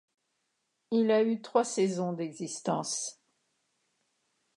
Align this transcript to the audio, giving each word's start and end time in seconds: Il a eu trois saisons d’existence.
Il 0.89 1.11
a 1.11 1.21
eu 1.21 1.43
trois 1.43 1.63
saisons 1.63 2.11
d’existence. 2.13 3.21